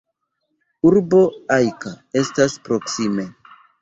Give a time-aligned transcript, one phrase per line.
[0.91, 1.21] Urbo
[1.57, 1.93] Ajka
[2.23, 3.29] estas proksime.